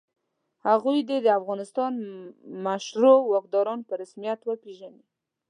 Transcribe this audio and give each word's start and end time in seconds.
هغوی 0.67 0.97
دې 1.09 1.17
د 1.23 1.27
افغانستان 1.39 1.93
مشروع 2.65 3.19
واکداران 3.31 3.79
په 3.87 3.93
رسمیت 4.01 4.39
وپېژني. 4.43 5.03